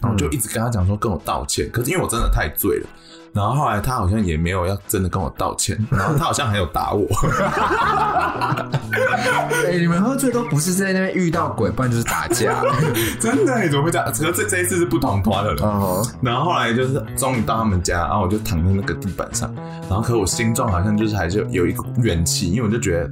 [0.00, 2.86] 然后我就一直跟他讲说跟我道歉，可是因为我真的太醉了。
[3.32, 7.06] 然后后来他好像也没有要真的跟我道歉，然后他好像还有打我。
[8.90, 12.60] 哎、欸，你们喝醉都不是在那边遇到鬼，不然就是打架。
[13.20, 13.68] 真的？
[13.68, 14.06] 怎么会这样？
[14.08, 15.62] 可是这这一次是不同团的了。
[15.62, 16.10] Uh -huh.
[16.20, 19.54] 然后后来就是终于到他们家，然后我就躺在那个地板上，
[19.88, 23.08] 然后可我心中好像就是还是有一股怨气，因为我就觉得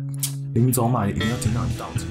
[0.55, 2.09] 临走嘛，一定要听到你道歉。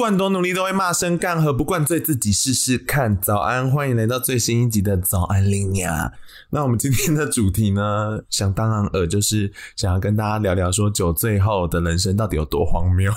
[0.00, 3.20] 管多努力，都会骂声干和不灌醉自己试试看。
[3.20, 6.10] 早安，欢迎来到最新一集的早安林鸟。
[6.50, 13.12] 那我们今天的主题呢，想当然尔就是想要跟大家聊聊说酒醉后的人生到底有多荒谬。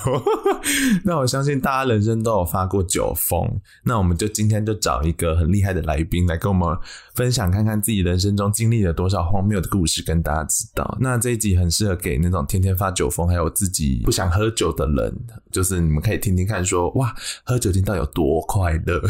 [1.04, 3.48] 那我相信大家人生都有发过酒疯，
[3.84, 6.76] 那我们就今天就找一个很厉害的来宾来跟我们
[7.14, 10.96] 分享，看看自己人生中经历了多少荒谬的故事，跟大家知道。
[11.00, 15.14] 那这一集很适合给那种天天发酒疯，还有自己不想喝酒的人，
[15.50, 16.90] 就是你们可以听听看说。
[16.92, 17.12] 哇，
[17.44, 19.02] 喝酒听到有多快乐，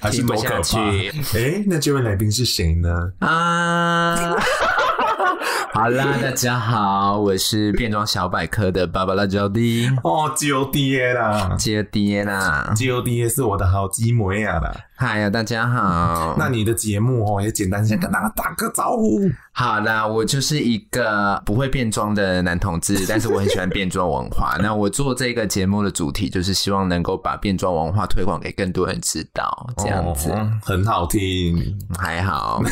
[0.00, 0.80] 还是多可怕？
[0.90, 3.12] 哎、欸，那这位来宾是谁呢？
[3.20, 4.36] 啊，
[5.72, 14.74] 好啦，大家好，我是变装小百科的芭芭拉 Jody 哦，Jody 啦，Jody 啦，Jody 是我的好姊妹啊啦。
[15.02, 16.36] 嗨呀，大家好。
[16.38, 19.18] 那你的节目哦，也简单先跟大家打个招呼。
[19.50, 24.56] 好啦，我就是一个不会变装的男同志， 但是我很喜欢变装文化。
[24.60, 32.62] 那我做这个节目的主题就是希望能够把变装文化推广给更多人知道，这样子、哦、很好听，还好，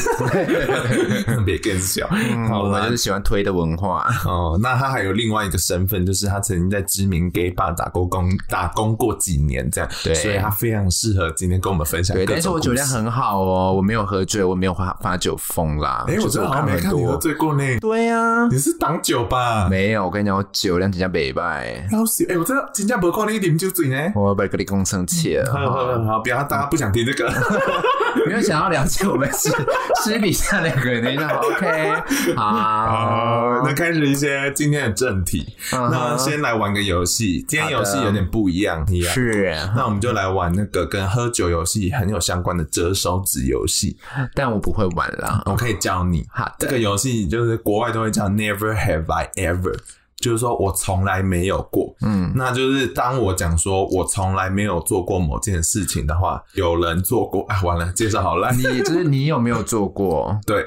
[1.46, 2.06] 别更小。
[2.08, 4.06] 好、嗯，我就是喜欢推的文化。
[4.26, 12.17] 哦，那他还有另外一个身份，就是他曾经在知名 gay bar 打过工，打工过几年，这样，对，所以他非常适合今天跟我们分享。
[12.24, 16.04] 对，但是我酒量很好哦，我没有喝醉，我没有发发酒疯啦。
[16.08, 17.62] 哎、欸，我真的好像没看你喝醉过呢。
[17.80, 19.68] 对呀、啊，你是挡酒吧？
[19.68, 21.90] 没有，我跟你讲，我酒量真的袂歹。
[21.92, 22.26] 要死！
[22.30, 23.96] 哎，我真的真的没看你点酒醉呢。
[24.14, 25.52] 我不跟你讲生气了。
[25.52, 27.30] 好好好，不要，大家不想听这个。
[28.26, 29.48] 没有想要了解我们私
[30.02, 35.46] 私底下两个人，的，OK，好，好，那开始一些今天的正题。
[35.70, 35.90] Uh -huh.
[35.90, 39.56] 那先来玩个游戏，今天游戏有点不一样，一样是。
[39.76, 43.96] 那我们就来玩那个跟喝酒游戏很有相关的折手指游戏，
[44.34, 46.26] 但我不会玩啦，我可以教你。
[46.30, 49.76] 好，这个游戏就是国外都会叫 Never Have I Ever。
[50.18, 57.44] 就是说我从来没有过，嗯，那就是当我讲说我从来没有做过某件事情的话，有人做过。
[57.48, 60.36] 哎， 完了，介绍好了，你就是你有没有做过？
[60.44, 60.64] 对，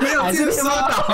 [0.00, 0.62] 没有介绍，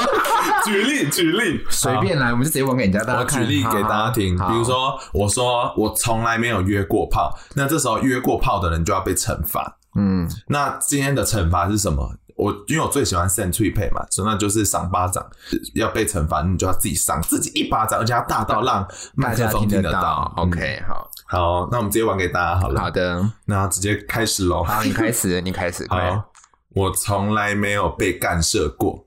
[0.67, 3.21] 举例举例，随便来，我们就直接玩给人家大家。
[3.21, 12.17] 我举例给大家听，比如说我说我从来没有约过炮，那这时候约过炮的人就要被惩罚，嗯，那今天的惩罚是什么？
[12.43, 15.25] 我因为我最喜欢扇脆配嘛，所以那就是赏巴掌，
[15.75, 20.33] 要被惩罚，你就要自己赏自己一巴掌，而且要大到让 麦克风听得到。
[20.37, 22.81] OK，好，好，那我们直接玩给大家好了。
[22.81, 24.65] 好的，那直接开始喽。
[24.65, 25.87] 好，你开始，你开始。
[25.91, 25.99] 好，
[26.71, 29.07] 我从来没有被干涉过。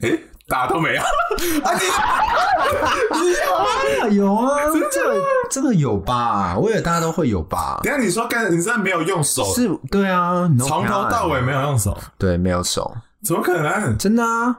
[0.00, 1.02] 诶大家都没有，
[1.64, 4.08] 啊你，你 有啊？
[4.10, 4.60] 有啊，
[4.90, 5.14] 这个
[5.50, 6.56] 这个有吧？
[6.58, 7.80] 我以为大家都会有吧？
[7.82, 9.44] 等下你说干，你真的没有用手？
[9.54, 12.94] 是，对啊，从头到尾没有用手，对，没有手，
[13.24, 13.96] 怎么可能？
[13.96, 14.56] 真的啊。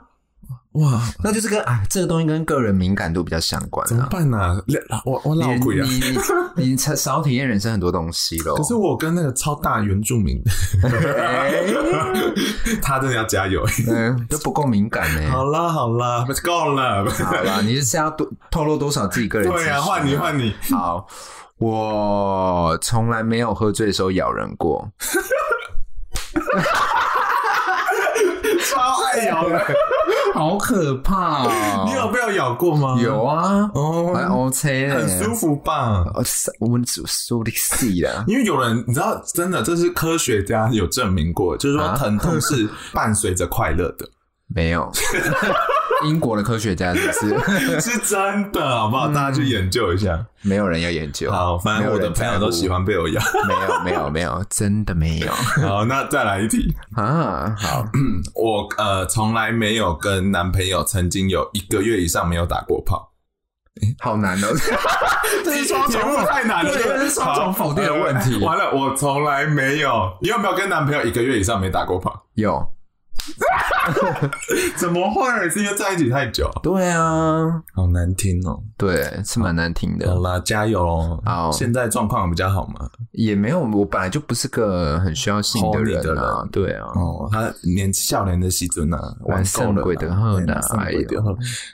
[0.74, 5.04] 哇，那就是跟啊，这个东西跟个人敏感度比较相关，啊，怎么办呢，啊？
[5.06, 5.88] 我我老鬼啊！
[6.58, 8.56] 你你才少体验人生很多东西喽。
[8.56, 10.42] 可是我跟那个超大原住民，
[12.82, 15.30] 他真的要加油，嗯，都不够敏感呢。
[15.30, 19.48] 好啦好啦，够了，好啦，你是要多透露多少自己个人？
[19.52, 20.56] 对啊，换你换你。
[20.72, 21.06] 好，
[21.60, 24.90] 我从来没有喝醉的时候咬人过，
[28.72, 29.62] 超爱咬人。
[30.34, 31.84] 好可怕哦！
[31.88, 33.00] 你有被我咬过吗？
[33.00, 36.04] 有啊，哦，还 OK，很舒服吧？
[36.60, 44.08] 我们只说的细啊， 因为有人你知道，真的这是科学家有证明过，就是说疼痛是伴随着快乐的。
[44.48, 44.92] 没有，
[46.06, 47.82] 英国的科学家是不是？
[47.82, 49.08] 是真的，好不好？
[49.08, 50.26] 大家去研究一下。
[50.42, 51.32] 没有人要研究。
[51.32, 53.22] 好，反正我的朋友都喜欢被我咬。
[53.48, 55.32] 没有，没有，没有，真的没有。
[55.66, 57.56] 好，那再来一题啊。
[57.58, 57.86] 好，
[58.36, 63.12] 我呃从来没有跟男朋友曾经有一个月以上没有打过炮。
[64.00, 64.48] 好难哦，
[65.44, 68.38] 这是双重太难了，这是双重否定的问题。
[68.44, 70.12] 完了，我从来没有。
[70.22, 72.26] 你有没有跟男朋友一个月以上没打过炮？
[72.36, 72.73] 有。
[74.78, 75.50] 怎么会？
[75.50, 76.50] 是因为在一起太久？
[76.62, 78.62] 对啊，好难听哦。
[78.78, 80.14] 对，是蛮难听的。
[80.14, 81.22] 好啦，加油哦！
[81.26, 82.90] 好，现在状况比较好吗？
[83.12, 86.48] 也没有，我本来就不是个很需要性的人啊。
[86.52, 89.96] 对啊，哦，他年少年的时尊呢，玩够了。
[89.96, 90.62] 的很难。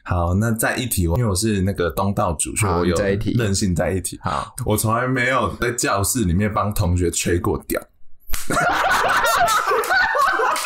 [0.04, 2.96] 好，那在一起，因为我是那个东道主，所以我有
[3.38, 4.19] 任性在一起。
[4.22, 7.81] 好，我从来没有在教室里面帮同学吹过屌。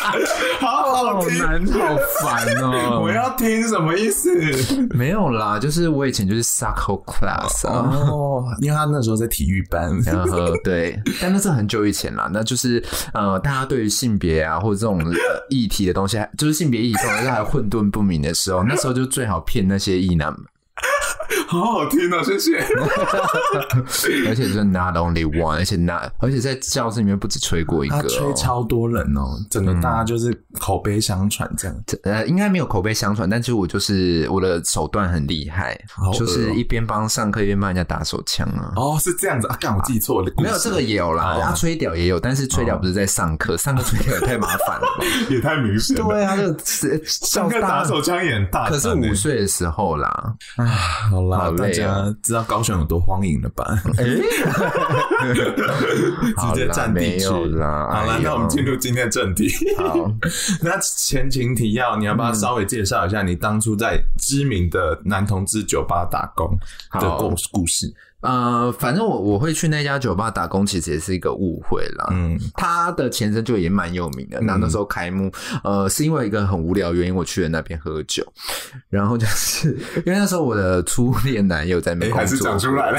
[0.60, 1.40] 好好听，
[1.72, 3.00] 好烦哦！
[3.02, 4.30] 我要听什么意思？
[4.94, 12.28] 没有啦，就是我以前就是 Soccer Class 哦，因为他那时候在体育班，然后对，但那是很久以前啦。
[12.32, 15.00] 那就是呃，大家对于性别啊或者这种
[15.48, 20.40] 议题的东西，就是性别议题这种东西还混沌不明的时候，那时候就最好骗那些异男们。
[21.54, 22.58] 好好听哦，谢谢。
[24.28, 31.76] 而且是 not only one，而且 not，而且在教室里面不止吹过一个，吹超多人哦，整个大家就是口碑相传这样。
[32.02, 35.78] 呃，应该没有口碑相传，但是我就是我的手段很厉害，
[36.12, 38.72] 就是一边帮上课一边帮人家打手枪啊。
[38.76, 39.56] 哦，是这样子啊？
[39.60, 40.32] 刚，我记错了。
[40.38, 44.86] 没有这个也有啦，他吹屌也有，但是吹屌不是在上课，上课吹屌也太麻烦了，
[45.30, 46.04] 也太明显了。
[46.04, 46.44] 对啊，就
[47.04, 50.34] 上课打手枪也很大，可是五岁的时候啦。
[50.56, 50.64] 啊
[51.10, 53.64] 好啦，大家知道高雄有多荒淫了吧？
[53.98, 54.04] 哎，
[56.48, 57.26] 直接占地区
[57.56, 57.88] 啦。
[57.92, 59.48] 好了，那我们进入今天的正题。
[59.76, 59.94] 好，
[60.62, 66.58] 那前情提要，你要不要稍微介绍一下你当初在知名的男同志酒吧打工
[67.00, 67.92] 的故故事？
[68.24, 72.08] 呃，反正我我会去那家酒吧打工，其实也是一个误会啦。
[72.10, 74.40] 嗯，他的前身就也蛮有名的。
[74.40, 75.30] 那那时候开幕，
[75.62, 78.26] 呃，是因为一个很无聊原因，我去了那边喝酒。
[78.88, 79.70] 然后就是
[80.06, 82.98] 因为那时候我的初恋男友在那边工作，还是讲出来了。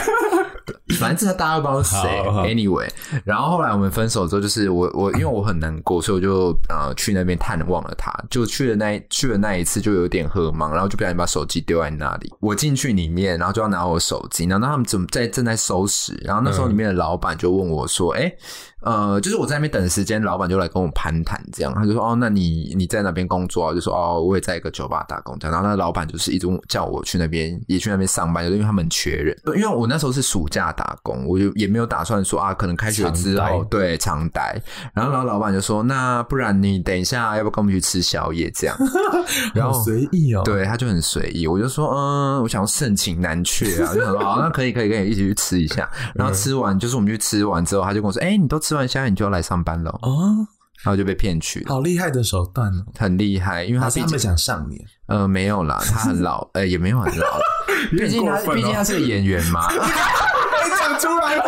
[1.00, 2.22] 反正大家都不知道是谁。
[2.54, 2.90] Anyway，
[3.24, 8.14] 然后后来我们分手之后，就是我我因为我很难过，所以我就呃去那边探望了他。
[8.30, 12.34] 就去了那去了那一次，就有点喝茫，然后就不小心把手机丢在那里。
[12.40, 16.14] 我进去里面，然后就要拿我手机，然后他们怎么在正在收拾？
[16.24, 18.38] 然后那时候里面的老板就问我说：“哎、欸。”
[18.86, 29.36] 呃，就是我在那边等时间，老板就来跟我攀谈，这样他就说：“哦，那你你在那边工作啊？”就说：“哦，我也在一个酒吧打工。”这样，然后那老板就是一直叫我去那边，也去那边上班，就是因为他们缺人。
[29.56, 34.62] 因为我那时候是暑假打工，我就也没有打算说啊，可能开学之后长对常待。
[34.94, 38.78] 然后，然后老板就说：“那不然你等一下，要不要跟我们去吃宵夜？”这样，
[39.56, 41.48] 然后随意哦，对，他就很随意。
[41.48, 45.90] 我就说：“嗯，我想要盛情难却啊。”就想说：“好，那可以，可以，可以一起去吃一下。
[46.14, 49.90] ”然后吃完，就是我们去吃完之后，他就跟我说：“哎、欸，你都吃完宵夜，你就要来上。”班了。
[50.04, 50.46] 哦，
[50.84, 57.40] 然后就被骗去了，好厉害的手段哦，很厉害，因为他他们想上你，呃，没有啦，他很老， 呃，也没有很老，
[57.90, 59.80] 毕竟他毕竟他是个演员嘛，你
[60.78, 61.44] 讲出来了，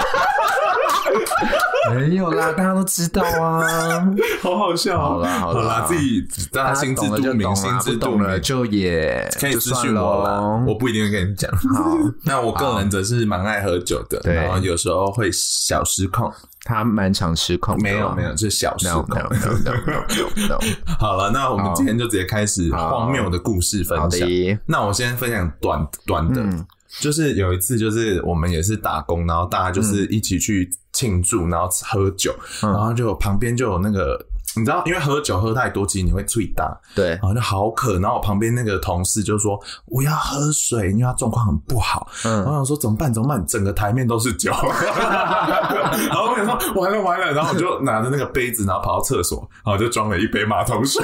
[1.93, 4.03] 没有啦，大家都知道啊，
[4.41, 8.41] 好好笑，好啦好啦，自己大家心知肚明，心知肚明。
[8.41, 11.51] 就也可以私讯我了，我不一定会跟你讲。
[11.75, 11.95] 好，
[12.25, 16.31] 那我个人则是蛮爱喝酒的，然后有时候会小失控。
[16.67, 19.05] 他蛮常失控，没有没有，是小失控。
[20.99, 24.27] 好了，那我们今天就直接开始荒谬的故事分享。
[24.65, 26.65] 那我先分享短短的，
[26.99, 34.23] 就是有一次，就是我们也是打工，然后大家就是一起去庆祝，然后喝酒，然后就旁边就有那个。
[34.57, 37.99] 你知道，因为喝酒喝太多，其实你会醉大，对，然后就好渴。
[37.99, 43.13] 然后我旁边那个同事就说：“我要喝水，因为他状况很不好。”嗯，然后我说：“怎么办？
[43.13, 43.45] 怎么办？
[43.45, 44.51] 整个台面都是酒。
[46.09, 51.03] ”然后我想说：“完了完了！”然后我就拿着那个杯子，然后跑到厕所，然后就装了一杯马桶水。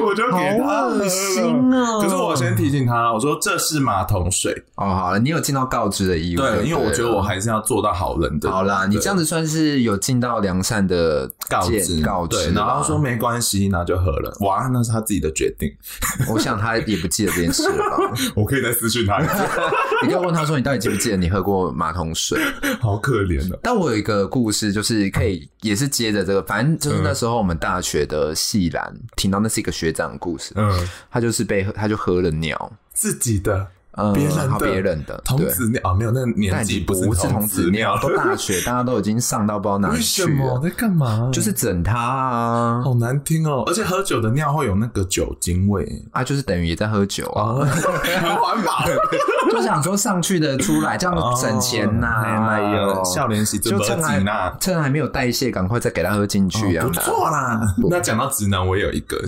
[0.00, 4.86] 我就给他恶心啊，可是我先提醒他，我说这是马桶水哦。
[4.86, 8.50] 好了，你有尽到告知的义务，对，因为我觉得我还是要做到好人的。
[8.50, 12.50] 好啦，你这样子算是有尽到良善的告知，告知。
[12.52, 14.36] 然后说没关系，那就喝了。
[14.40, 15.70] 哇，那是他自己的决定。
[16.28, 18.14] 我想他也不记得这件事了吧？
[18.34, 19.34] 我可以再私讯他一次。
[20.02, 22.40] 你可以问他说，你到底记不记得你喝过马桶水？
[22.80, 23.58] 好可怜的。
[23.62, 41.28] 但我有一个故事，就是可以也是接着这个，反正就是那时候我们大学的系篮听到那是一个学长的故事，嗯，他就是被他就喝了尿，自己的，嗯，别人的，别人的童子尿啊，没有，那年纪不是童子尿，都大学， 大家都已经上到不知道哪里去了，在干嘛？
[41.32, 45.86] 就是整他啊，好难听哦，而且喝酒的尿会有那个酒精味。
[46.12, 48.84] 啊，就是等于也在喝酒啊， 很环保，
[49.50, 52.06] 就想说上去的出来，这样省钱呐，
[52.48, 54.22] 哎呦，笑脸洗就趁还
[54.60, 57.60] 趁还没有代谢，赶快再给他喝进去啊，不错啦。
[57.90, 59.20] 那讲到直男，我也有一个。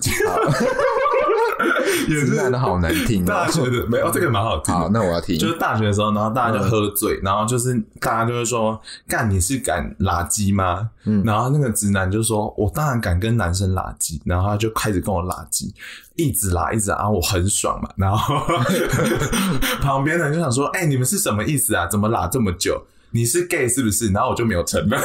[2.06, 3.24] 直男的好难听。
[3.24, 4.74] 大学的没有这个蛮好听。
[4.74, 5.38] 好，那我要听。
[5.38, 15.74] 就是大学的时候，然后大家就喝醉，然后就是大家就会说：“干，你是敢拉鸡吗？”嗯，然后那个直男就说：“我当然敢跟男生拉鸡。”然后他就开始跟我拉鸡，
[16.16, 17.88] 一直拉，一直拉，我很爽嘛。
[17.96, 18.36] 然后
[19.80, 21.86] 旁边人就想说：“哎，你们是什么意思啊？
[21.86, 22.80] 怎么拉这么久？”
[23.14, 24.10] 你是 gay 是不是？
[24.10, 24.98] 然后我就没有承认，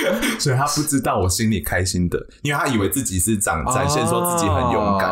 [0.40, 5.10] 所以他不知道我心里开心的，因为他以为自己是长展现说自己很勇敢，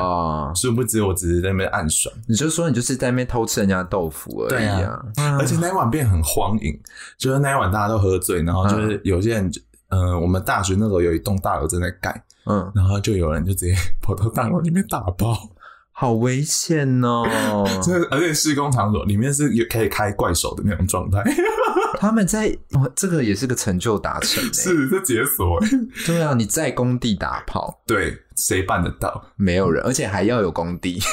[0.54, 2.14] 殊不知我只是在那边暗爽。
[2.26, 5.00] 你就说你就是在那边偷吃人家豆腐而已啊！
[5.38, 6.78] 而且那一晚变很荒淫，
[7.18, 9.50] 就是那一晚大家都喝醉，然后就是有些人，
[9.88, 15.36] 嗯、呃，我们大学那时候有一栋大楼正在盖，嗯，然后就有人就直接跑到大楼里面打包，
[15.92, 17.24] 好危险哦！
[17.82, 21.22] 这 而且施工场所里面是有可以开怪手的那种状态。
[21.98, 25.58] 他们在哦，这个也是个成就达成， 是这解锁。
[26.06, 29.24] 对啊，你在工地打炮，对，谁办得到？
[29.36, 31.00] 没有人，而且还要有工地。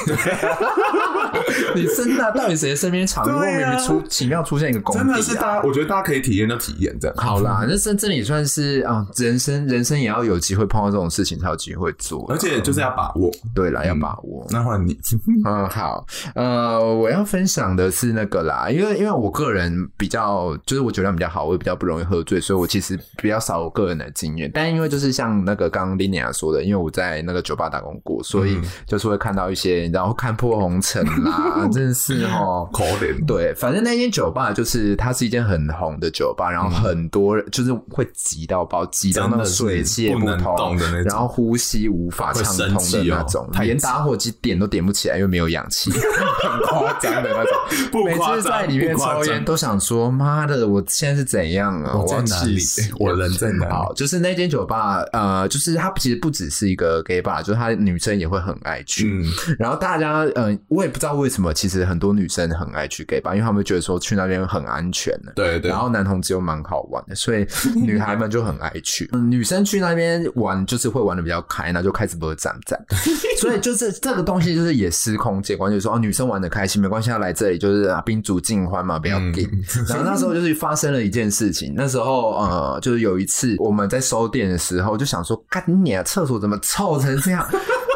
[1.75, 5.03] 你真的到底谁身边常莫名其妙奇妙出现一个工地？
[5.03, 7.17] 真的是大家，我觉得大家可以体验就体验这样。
[7.17, 13.31] 好啦，那这这里算是啊，人生人生也要有机会碰到这种事情才有机会做，而且就是要把握。
[13.53, 14.45] 对啦，要把握。
[14.49, 14.97] 那换你，
[15.45, 24.49] 嗯，好，呃，我要分享的是那个啦，因为因为我个人比较就是我酒量比较好，我也比较不容易喝醉，所以我其实比较少我个人的经验。
[24.53, 33.25] 但因为就是像那个刚刚 Linia 说的，因为我在那个酒吧打工过，所以就是会看到一些，然后看破红尘啦， 真的是 哦，可怜。
[33.25, 45.91] 对，反正那间酒吧就是它是一间很红的酒吧，然后很多人就是会挤到爆，挤到那个水泄不通，然后呼吸无法畅通的那种，连打火机点都点不起来，因为没有氧气，
[46.41, 48.05] 很夸张的那种。
[48.05, 51.95] 每次在里面抽烟都想说：“妈的，我现在是怎样啊？
[51.95, 52.57] 我在哪里？
[52.99, 59.23] 我人在哪里？”好，就是那间酒吧，呃，就是它其实不只是一个 gay bar，就是它女生也会很爱去。
[59.59, 65.33] 然后大家，嗯，我也不知道为什么，其实很多女生很爱去 gay bar，因为他们觉得说去那边很安全的。
[65.35, 65.69] 对对。
[65.69, 67.45] 然后男同志又蛮好玩的，所以
[67.75, 69.09] 女孩们就很爱去。
[69.29, 72.79] 女生去那边玩，就是会玩的比较开，那就开始不会站站。
[73.39, 79.43] 所以就是这个东西，就是也司空见惯，就是说哦，女生玩的开心，没关系，要来这里就是啊，宾主尽欢嘛，不要给。
[79.87, 87.47] 然后那时候就是发生了一件事情，那时候呃，就是有一次我们在收店的时候，就想说，干你啊，厕所怎么臭成这样？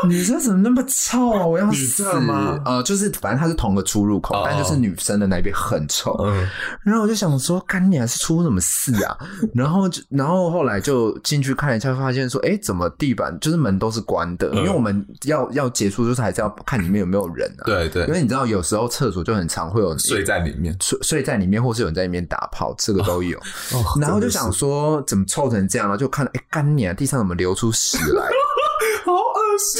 [0.08, 1.46] 女生怎么那么臭啊？
[1.46, 2.60] 我要死吗？
[2.65, 4.46] 呃，就是反正它是同个出入口，oh.
[4.46, 6.13] 但就是女生的那边很臭。
[6.24, 6.48] 嗯，
[6.84, 9.17] 然后我就想说，干你还是出什么事啊？
[9.53, 14.50] 然后就，然后后来就进去看一下，发现说，哎，怎么地板就是门都是关的？
[14.53, 17.63] 嗯、因为我们要要结束，就是还是要看里面有没有人啊。
[17.65, 23.39] 对对，因为你知道，有时候厕所就很常会有人睡在里面，睡睡在里面，或是有人在里面打炮，这个都有。
[23.74, 23.86] Oh.
[23.86, 25.98] Oh, 然后就想说，怎么臭成这样了？
[25.98, 28.24] 就看到，哎，干你啊，地上怎么流出屎来？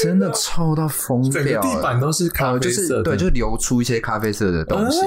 [0.02, 5.00] 真的臭到疯掉，整个地板都是咖啡色，就是对，就流出一些咖啡色的东西。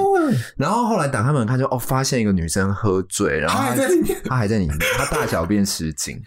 [0.56, 6.20] 然后后来打开门看，就哦，发现一个女生喝醉，然后她还在里面，她还在里面，她大小便失禁。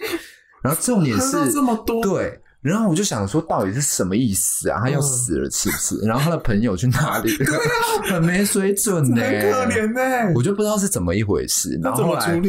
[0.61, 2.41] 然后重点是这么多，对。
[2.61, 4.81] 然后我就想说，到底是什么意思啊？
[4.83, 5.97] 他要死了是不是？
[6.05, 7.31] 然后他的朋友去哪里？
[8.11, 10.33] 很没水准呢，可怜呢。
[10.35, 11.79] 我就不知道是怎么一回事。
[11.81, 12.41] 然后后来。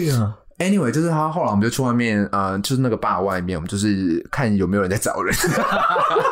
[0.61, 5.35] Anyway，就是他后来我们就去外面，呃，就是那个坝外面，我们就是看有没有人在找人，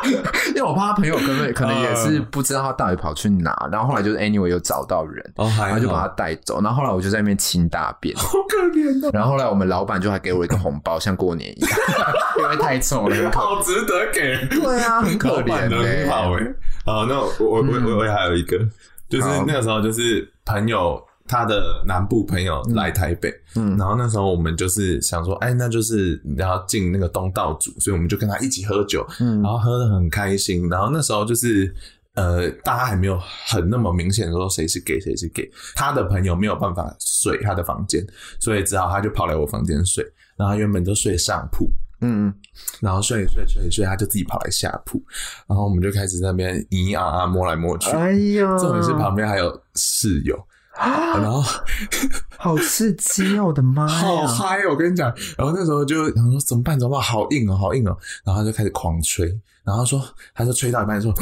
[0.49, 9.09] 因为我怕他朋友可能可能也是不知道他到底跑去哪，然后后来就是 Anyway 又找到人，然后就把他带走，然后后来我就在那边清大便，好可怜哦。
[9.11, 11.71] 然后后来我们老板就还给我一个红包，像过年一样，
[12.37, 14.45] 因为太臭了，好值得给。
[14.55, 15.67] 对啊，很可怜。
[15.67, 16.55] 的，好诶。
[16.85, 18.59] 好，那我我我我也还有一个，
[19.09, 21.03] 就是那个时候就是朋友。
[21.29, 30.67] 他的南部朋友来台北，嗯，然后那时候我们就是想说，哎，那就是要进那个东道主，所以我们就跟他一起喝酒，嗯，然后喝得很开心。
[30.69, 31.71] 然后那时候就是，
[32.15, 38.03] 呃，大家还没有很那么明显说谁是 gay 谁是 gay，他的朋友没有办法睡他的房间，
[38.39, 40.03] 所以只好他就跑来我房间睡。
[40.35, 41.69] 然后原本就睡上铺，
[42.01, 42.33] 嗯，
[42.79, 44.99] 然后睡睡睡睡，他就自己跑来下铺，
[45.47, 50.35] 然后我们就开始在那边咿咿啊啊摸来摸去，哎呦，重点是旁边还有室友。
[50.79, 51.43] 啊，然后
[52.37, 53.47] 好刺激哦！
[53.47, 54.65] 我的妈呀， 好嗨！
[54.69, 56.79] 我跟你讲，然后那时候就然后说怎么办？
[56.79, 57.01] 怎么办？
[57.05, 57.95] 好硬哦，好硬哦！
[58.23, 59.27] 然后他就开始狂吹，
[59.63, 60.01] 然后说，
[60.33, 61.13] 他就吹到一半说，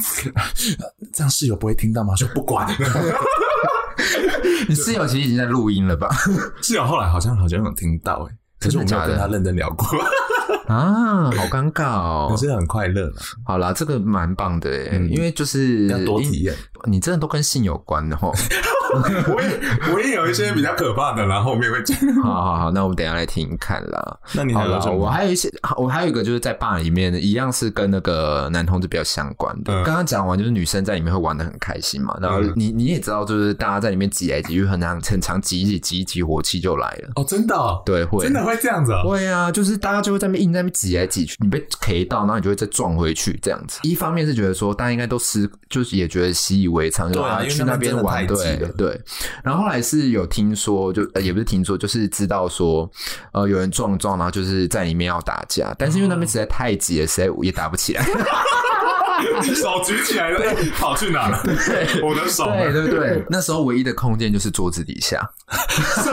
[1.12, 2.16] 这样室友不会听到吗？
[2.16, 2.68] 说不管。
[4.70, 6.10] 你室友其实已经在录音了吧？
[6.62, 9.88] 室友后来好像好像有听到诶，可是我没有跟他认真聊过。
[10.68, 12.28] 啊，好尴尬哦！
[12.30, 13.12] 可是很快乐。
[13.46, 16.54] 好啦，这个蛮棒的诶，因为就是要多体验。
[16.86, 18.32] 你真的都跟性有关的齁。
[19.34, 21.98] 我也我也有一些比较可怕的，然后后面会讲。
[22.24, 24.20] 好好好，那我们等一下来听听看啦。
[24.34, 24.96] 那你还有什么？
[24.96, 29.84] 我还有一些，我还有一个就是在坝里面一样是跟那个男同志比较相关的。
[29.84, 37.12] 刚刚讲完就是女生在里面会玩的很开心嘛，然后你你也知道，就是大家在里面挤来挤去，很常很常挤一挤挤一挤，火气就来了。
[37.16, 37.56] 哦，真的？
[37.86, 38.94] 对，会真的会这样子？
[39.04, 43.80] 会啊，就是大家就会在那边硬在那边挤来挤去，你被 K 到，然后你就会再撞回去这样子。
[43.84, 49.02] 一方面是觉得说大家应该都是就是也觉得习以为常，对啊，去那边玩，对对。
[49.44, 52.90] 然后后来是有听说，就也不是听说，就是知道说，
[53.34, 58.06] 呃，有人撞撞，然后就是在里面要打架，但是因为那边实在太挤了，实在也打不起来。
[59.56, 60.40] 手举起来了，
[60.78, 61.42] 跑去哪了？
[61.44, 62.46] 对，我的手。
[62.46, 65.28] 对对对， 那时候唯一的空间就是桌子底下。
[66.04, 66.12] 什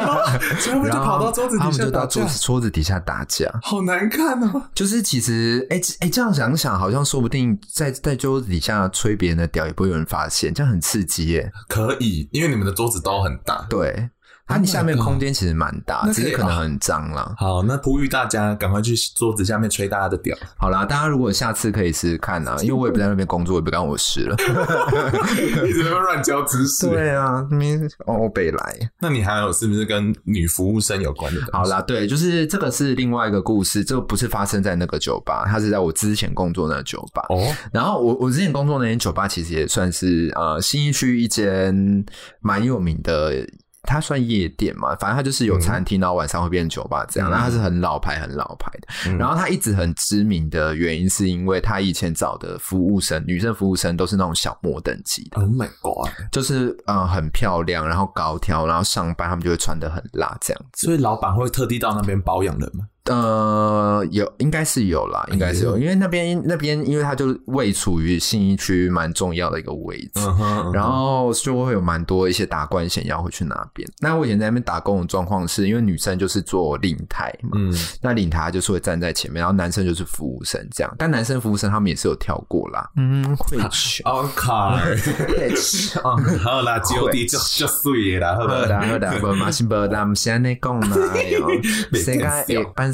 [0.75, 0.87] 么？
[0.87, 4.63] 然后跑到桌子底下，他们就到桌子桌子底下打架，好难看哦。
[4.75, 11.51] 就是其实，哎哎，这样想想，好像说不定在在桌子底下吹别人的屌，也不会有人发现，这样很刺激耶。
[11.69, 13.67] 可以，因为你们的桌子都很大。
[13.69, 14.09] 对。
[14.47, 17.35] 它下面空间其实蛮大，只是可能很脏啦。
[17.39, 20.37] 好，那呼吁大家赶快去桌子下面吹大家的屌。
[20.57, 24.37] 好啦，大家如果下次可以试试看啊，因为我也不在那边工作，也不干我事了。
[25.65, 26.87] 你怎么乱教知识？
[26.89, 28.77] 对啊，那边欧北来。
[29.01, 31.41] 那你还有是不是跟女服务生有关的？
[31.53, 37.25] 好啦，对，就是这个是另外一个故事，这个不是发生在那个酒吧，它是在我之前工作那个酒吧。
[37.31, 42.05] 哦，然后我我之前工作那间酒吧其实也算是呃新一区一间
[42.41, 43.35] 蛮有名的。
[43.87, 47.31] 它算夜店嘛，反正它就是有餐厅，然后晚上会变成酒吧这样。
[47.31, 49.17] 然后它是很老牌、很老牌的。
[49.17, 55.41] 然后它一直很知名的原因，是因为它以前找的服务生，女生服务生都是那种小模等级的。
[55.41, 56.11] Oh my god！
[56.33, 60.87] 就是嗯很漂亮，然后高挑，然后上班他们就会穿得很辣这样子。
[60.87, 62.87] 所以老板会特地到那边包养人吗？
[63.11, 73.87] 呃，有应该是有啦，应该是有，因为那边那边，因为它就位处于信义区蛮重要的一个位置，嗯嗯、然后就会有蛮多一些达官显要会去那边。
[74.01, 80.91] 那我以前在那边打工的状况是，因为女生就是做领台嘛，嗯，那领台就是会站在前面，然后男生就是服务生这样。
[80.97, 84.47] 但男生服务生他们也是有跳过啦，嗯，会去，OK，
[86.43, 90.97] 好啦，就地就就碎啦，好啦好啦，不嘛是不咱们现在讲啦，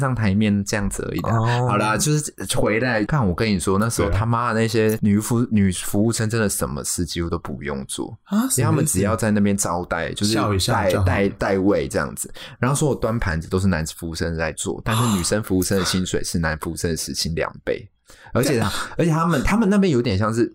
[0.01, 1.29] 上台面这样子而已的。
[1.29, 1.69] Oh.
[1.69, 8.17] 好啦，就是回来看，我跟你说，那时候他妈的那些女服女服务生真的什么事几乎都不用做。
[8.23, 10.35] 啊，因为他们只要在那边招待，就是
[10.69, 17.87] 带带带位这样子，然后说我端盘子都是男服务生在做，但是女生服务生的薪水是男服务生的时薪两倍。
[18.33, 18.61] 而且，
[18.97, 20.53] 而且他们他们那边有点像是，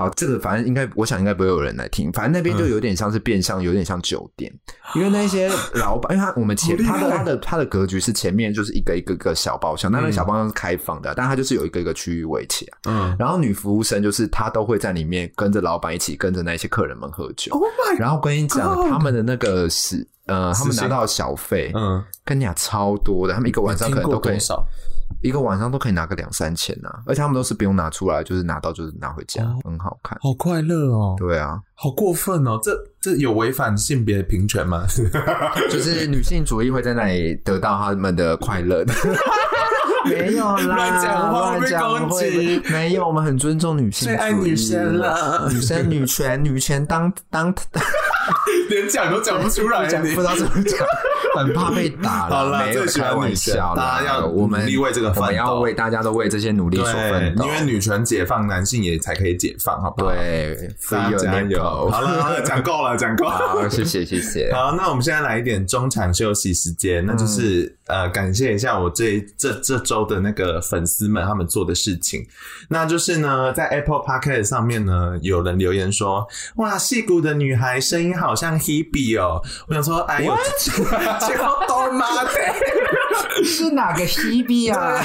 [0.00, 2.10] 好，这个反正应该，我想应该不会有人来听。
[2.12, 4.52] 反正那边就有点像是变相，有点像酒店，
[4.94, 12.78] 因为那些老板，因为他我们前他的他的他的格局是前面就是一个一个个小包厢，那那个小包厢是开放的，但他就是有一个一个区域围起来。
[12.88, 17.52] 嗯，然后女服务生就是她都会在里面跟着老板一起跟着那些客人们喝酒。
[17.52, 24.64] Oh my 然后跟你讲，他们的那个是呃，他们拿到的小费，嗯，跟你讲超多的，他们一个晚上可能都可以少。
[25.22, 31.14] 一个晚上都可以拿个两三千呐、啊，而且他们都是不用拿出来，就是拿到就是拿回家，哦、很好看，好快乐哦。
[31.18, 34.84] 对啊，好过分哦，这这有违反性别平权吗？
[35.70, 38.94] 就是女性主义会在那里得到他们的快乐的。
[40.06, 42.62] 没有啦，乱讲话会被攻击。
[42.70, 47.54] 没有，我们很尊重女性，最爱女生了，女生女权女权当当。
[48.70, 50.78] 连讲都讲不出来， 讲不知道怎么讲，
[51.36, 52.36] 很怕被打了。
[52.36, 57.44] 好了，没有开玩笑，大家要我们努力为这个我们要为大家都为这些努力所奋斗。
[57.44, 60.12] 因为女权解放，男性也才可以解放，好不好？
[60.12, 61.10] 对，加
[61.42, 61.90] 油！
[61.90, 63.30] 好了，讲够了，讲够了。
[63.30, 64.52] 好，谢谢，谢谢。
[64.52, 72.26] 好，那我们现在来一点中场休息时间，那就是呃，感谢一下我这这这周的那个粉丝们他们做的事情。
[72.68, 80.32] 那就是呢，在 Apple Podcast 上面呢，有人留言说：“哇，戏骨的女孩声音好像 Hebe 哦。”我想说，哎呦，
[81.20, 82.30] 超多妈的，
[83.44, 85.02] 是哪个 Hebe 啊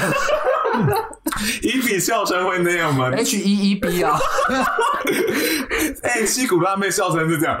[1.62, 4.18] ？Hebe 笑声会那样吗？H E E B 啊？
[6.02, 7.58] 哎，西谷辣妹笑声是这样，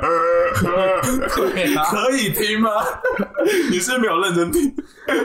[1.90, 2.70] 可以听吗？
[3.70, 4.74] 你是没有认真听，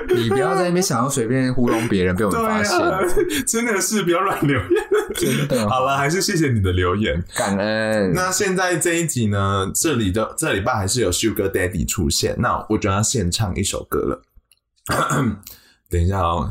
[0.10, 4.68] 你不要在那边想要随便糊弄别人，被我们发现，真的是不要乱留言，
[5.16, 5.68] 真的。
[5.70, 8.14] 好了，还是谢谢你的留言，感恩。
[8.14, 14.22] 那现在这一集呢，这里的这礼拜还是有 Sugar Daddy 出现，那我就要献唱一首歌了。
[15.92, 16.50] 等一下哦，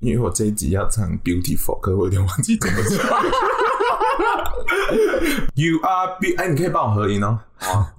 [0.00, 3.22] 因为我这一集要唱 Beautiful，可是我有点忘记怎么唱。
[5.54, 7.38] You are be，哎，你可以帮我合音哦。
[7.56, 7.90] 好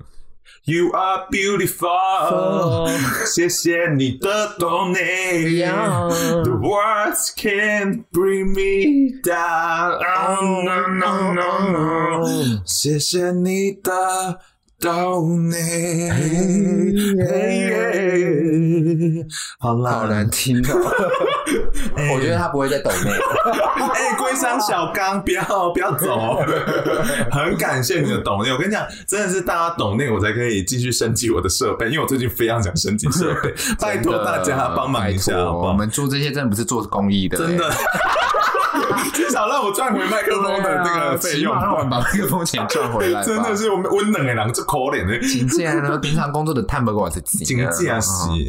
[0.64, 2.90] ，You are beautiful，
[3.28, 10.64] 谢谢你的 donate，The words can't bring me down，
[12.66, 14.40] 谢谢你的。
[14.80, 16.12] 抖内，
[19.60, 20.64] 好啦，好难听哦。
[22.14, 23.10] 我觉得他不会再抖内。
[23.76, 26.40] 哎，龟山小刚，不要不要走！
[27.32, 35.70] 很感谢你的抖内，我跟你讲，真的是大家抖内，我才可以继续升级我的设备，因为我最近非常想升级设备，拜托大家帮忙一下好不好？
[35.70, 37.72] 我们做这些真的不是做公益的，真的。
[39.36, 43.22] 至少让我赚回麦克风的那个费用，让我把麦克风钱赚回来。
[43.28, 45.20] 真的是我们温冷的两只可怜的。
[45.28, 48.02] 紧接着呢，平常工作的探不过自己，紧接着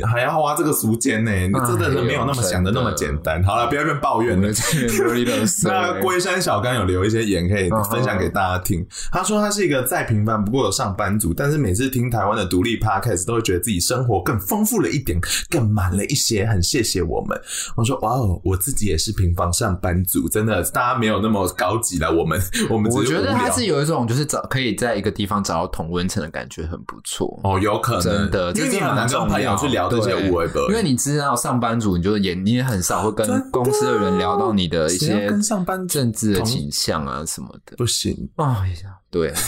[0.06, 3.42] 还要花这个时间呢，你真的是没有那么想的那么简单。
[3.42, 4.46] 好了，不要再抱怨了。
[5.64, 8.86] 那龟山小刚有留一些言可以分享给大家听。
[9.10, 15.18] 他说他是一个再平凡不过的上班族，但是每次听台湾的独立 podcast 都会觉得自己生活更丰富了一点，
[15.50, 16.46] 更满了一些。
[16.46, 17.36] 很谢谢我们。
[17.74, 20.62] 我说哇哦，我自己也是平凡上班族，真的。
[20.76, 27.40] 大家没有那么高级了，我们 我们我觉得他是有一种就是找可以在一个地方找到同温层的感觉，很不错。
[27.42, 28.02] 哦，有可能。
[28.02, 38.28] 真的，因为你很难跟朋友去聊这些无为的，因为你知道上班族，你就也你也很少会跟公司的人聊到你的一些跟上班政治的倾向啊什么的，不行。
[38.36, 38.62] 啊，
[39.10, 39.32] 对。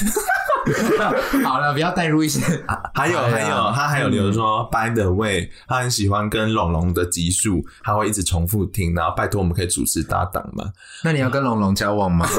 [1.45, 2.41] 好了，不要带入一些。
[2.95, 10.65] 还有还有，他还有留说、嗯、，By the way，他很喜欢跟龙龙的集数，他会一直重复听，然后拜托我们可以主持搭档吗？
[11.03, 12.27] 那你要跟龙龙交往吗？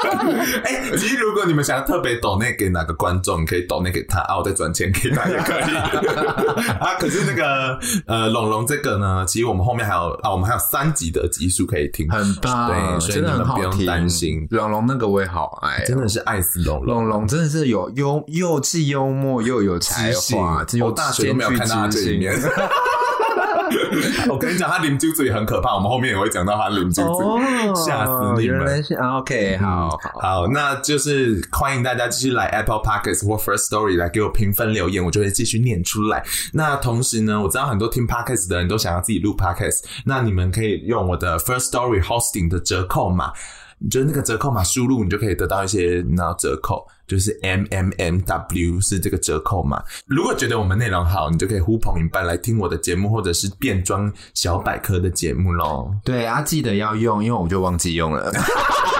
[0.64, 5.76] 哎、欸，其实如果你们想要特别抖内给哪个观众，你可以抖内给他啊，我再转钱给他也可以
[6.80, 6.94] 啊。
[6.98, 14.46] 可是那个呃，龙龙这个呢，其实我们后面还有啊，我们还有三集的集数可以听，很棒，对，所以你们不用担心。
[14.50, 16.94] 龙龙那个我也好爱、喔，真的是爱死龙龙。
[17.00, 22.34] 龙龙真的是有幽又既幽默又有才华，我大学都没有看到他这一面。
[24.28, 25.74] 我跟你讲，他领珠子也很可怕。
[25.74, 27.24] 我们后面也会讲到他领珠子，
[27.86, 28.58] 吓死你们。
[28.58, 36.24] 原来是 OK，好好好，那就是欢迎大家继续来 Apple Podcast 或 First Story 来给我评分留言，我就会继续念出来。
[36.52, 43.32] 那同时呢，我知道很多听 Podcast 的人都想要自己录 Podcast，那你们可以用我的 First Story Hosting 的折扣码，
[43.80, 46.86] 你就那个折扣码输入，你就可以得到一些那折扣。
[47.06, 49.82] 就是 M M M W 是这个折扣嘛？
[50.06, 55.92] 如果觉得我们内容好，你就可以呼朋引伴来听我的节目，或者是变装小百科的节目喽。
[56.04, 58.30] 对啊，记得要用，因为我就忘记用了。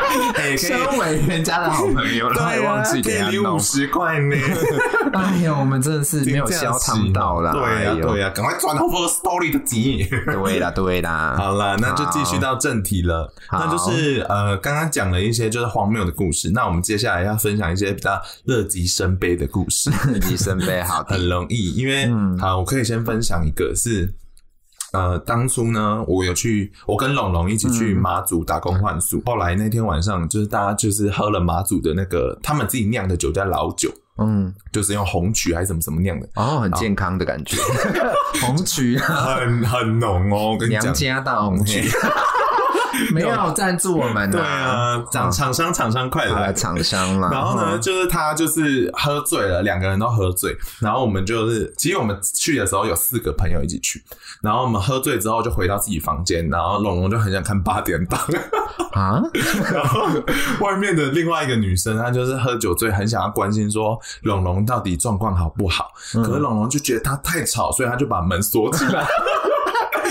[0.57, 4.37] 身为人家的好朋友，都还忘记给他五十块呢。
[5.15, 7.53] 哎呀，我们真的是没有消汤到啦。
[7.53, 10.07] 对呀，对呀，赶快转到 First Story 的集。
[10.09, 11.35] 对啦，对啦。
[11.39, 13.33] 好了，那就继续到正题了。
[13.53, 16.51] 那就是呃，刚刚讲了一些就是荒谬的故事。
[16.51, 19.91] 那我们接下来要分享一些比较乐极生悲的故事。
[20.13, 24.13] 乐极生悲，好，很容易，因为好，我可以先分享一个是。
[24.93, 29.19] 呃，当初呢，我有去，我跟龙龙一起去马祖打工换宿。
[29.19, 37.57] 嗯、后来那天晚上，就是大家就是喝了马祖的那个他们自己酿的酒，叫老酒，嗯，就是用红曲还是什么什么酿的，哦，很健康的感觉，
[38.43, 41.89] 红曲很很浓哦，跟你讲，娘家大红曲。
[43.15, 47.29] 没有赞助我们，对啊，厂厂商厂商快来厂商了。
[47.31, 50.57] 然后呢，就是他就是喝醉了，两个人都喝醉。
[50.81, 54.03] 然后我们就是，其实我们去的时候有四个朋友一起去。
[54.43, 58.19] 然后我们喝醉之后就回到自己房间，然后龙龙就很想看八点档
[58.93, 59.23] 啊。
[59.73, 60.07] 然后
[60.61, 65.91] 外面的另外一个女生，她就是喝酒醉，很想要关心说龙龙到底状况好不好。
[66.15, 69.07] 可是龙龙就觉得他太吵，所以他就把门锁起来。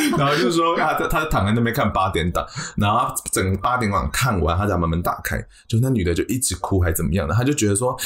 [0.17, 7.97] 然后就说他他躺在那边看八点档，然后整个八点档看完，他才把门打开，就那女的就一直哭还怎么样的，他就觉得说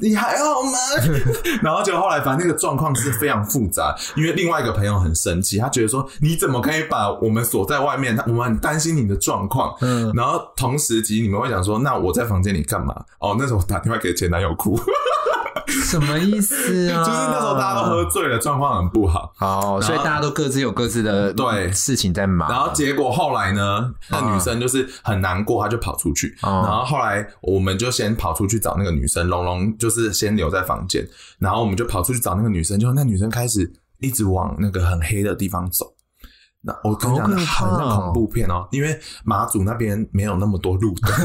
[0.00, 0.78] 你还好吗？
[1.62, 8.16] 然后就后来反正那个状况是非常复杂，因为另外一个朋友很生气，他觉得说你怎么可以把我们锁在外面？
[8.26, 9.74] 我们很担心你的状况。
[9.80, 12.94] 嗯，然后同时其实你们会想说，那我在房间里干嘛？
[13.18, 14.78] 哦，那时候我打电话给前男友哭。
[15.66, 17.02] 什么意思啊？
[17.04, 19.32] 就是那时候大家都喝醉了，状况很不好。
[19.36, 22.50] 好，所以大家都各自有各自的对事情在忙。
[22.50, 26.36] 然后结果后来呢，那女生就是很难过，她就跑出去。
[26.42, 31.06] 然后后来我们就先跑出去找那个女生，龙龙就是先留在房间。
[31.38, 35.92] 然后我们就跑出去找那个女生，就那女生开始一直往那个很黑的地方走。
[36.62, 41.10] 那我跟你讲，很像恐怖片哦，因为马祖那边没有那么多路灯。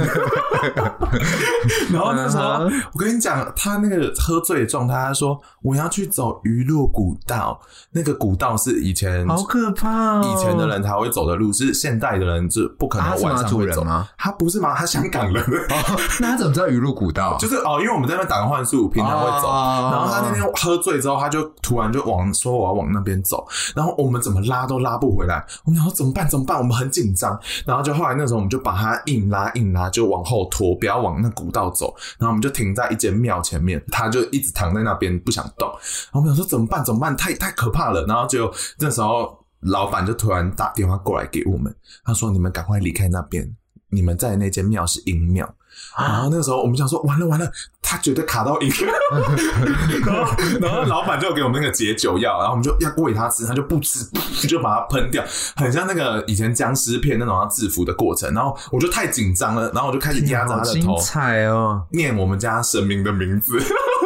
[1.91, 7.60] 然后那时候，我跟你讲，他那个喝醉的状态，他说我要去走鱼路古道，
[7.91, 14.08] 那个古道是以前好可怕，以前的人才会走的路，是现代的人是不可能晚上会走吗？
[14.17, 14.74] 他不是吗？
[14.74, 15.43] 他香港人。
[16.21, 17.36] 那他怎么知道鱼路古道？
[17.39, 19.50] 就是哦，因为我们在那边打工换宿，平常会走。
[19.50, 23.45] 然后他那天喝醉之后，他就突然就往说我要往那边走，
[23.76, 25.24] 然后我们怎么拉都拉不回。
[25.25, 25.45] 回来。
[25.63, 26.29] 我们想说怎么办？
[26.29, 26.57] 怎么办？
[26.57, 27.39] 我们很紧张。
[27.65, 31.95] 然后就后来那时候我们就把他硬拉硬拉，就往后拖，不要往那古道走。
[32.19, 35.67] 然后我们就停在一间庙前面，他就一直躺在那边不想动。
[35.67, 36.85] 然后我们想说怎么办？
[36.85, 37.17] 怎么办？
[37.17, 38.05] 太太可怕了。
[38.05, 43.55] 然后就那时候老板就突然打电话过来给我们，他说：“你们赶快离开那边，
[43.89, 45.51] 你们在那间庙是阴庙。”
[45.97, 47.49] 然后那个时候我们想说完了完了，
[47.81, 48.85] 他绝对卡到一个，
[50.05, 54.05] 然后然后老板就给我们那个解酒药，然后我们就要喂他吃，他就不吃，
[54.47, 55.23] 就把它喷掉，
[55.55, 58.33] 很像那个以前僵尸片那种要制服的过程。
[58.33, 63.57] 然后我就太紧张了，然后我就开始压着他的头，精彩哦，念我们家神明的名字，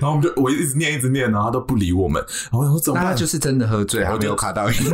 [0.00, 2.22] 然后我们就我一直念一直念，然后他都不理我们。
[2.50, 3.06] 然后我想说怎么办？
[3.08, 4.76] 他就是真的喝醉，还没有卡到音。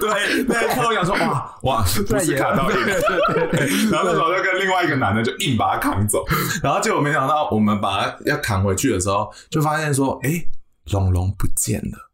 [0.00, 3.60] 对，那一刻我想说，哇哇，不是卡到阴，对对对。
[3.90, 6.22] 然后那时候就跟另外一个男的就硬把他扛走，
[6.62, 10.44] 然后结果没想到我们把他要扛回去的时候，就发现说，哎，
[10.92, 12.10] 龙龙不见了。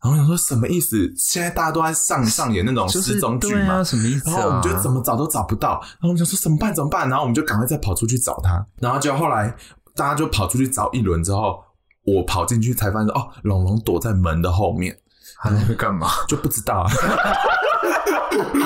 [0.00, 1.12] 然后我想说什么意思？
[1.16, 3.82] 现在大家都在上上演那种失踪剧嘛？
[3.82, 4.30] 什么意思？
[4.30, 5.80] 然后我们就怎么找都找不到。
[5.82, 6.72] 然后我们想说怎么办？
[6.72, 7.08] 怎么办？
[7.08, 8.64] 然后我们就赶快再跑出去找他。
[8.80, 9.52] 然后就后来
[9.98, 11.58] 大家就跑出去找一轮之后，
[12.04, 14.96] 我跑进去才发现说，哦，龙龙躲在门的后面。
[15.40, 16.08] 他在干嘛？
[16.26, 16.90] 就不知道啊。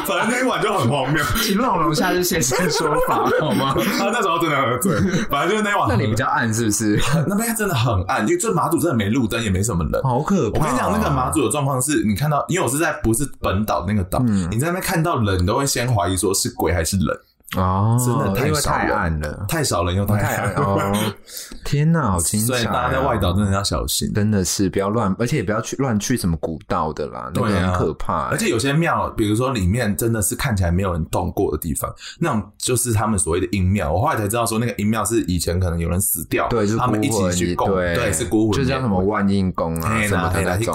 [0.07, 1.23] 反正那一晚就很荒谬。
[1.42, 3.75] 请龙龙下次现身说法好吗？
[3.99, 4.99] 他那时候真的喝醉。
[5.31, 5.87] 反正就是那一晚。
[5.88, 7.01] 那里比较暗，是不是？
[7.27, 10.03] 那边真的很暗，因为这马祖真的没路灯，也没什么人。
[10.03, 10.59] 好可怕！
[10.59, 17.07] 我跟你讲，那个马祖的状况是，你看到，因为我是在不是本岛那个岛，嗯、你在那边看到人，你都会先怀疑说是鬼还是人。
[17.57, 20.79] 哦，真的太少太暗了，太少人又太暗哦！
[21.65, 22.47] 天哪，好精彩！
[22.47, 28.29] 所以大家在外岛真的要小心，真的是不要乱，而且也不要去乱去什么古道的啦，那个很可怕。
[28.31, 33.93] 而且有些庙，比如说里面真的是看起来没有人动过的地方，那种就是他们所谓的阴庙。
[33.93, 40.75] 我后来才知道说，那个阴庙是以前可能有人死掉，对，就是他们一起去供，对，是孤魂，就叫什么万应宫啊什么的那种。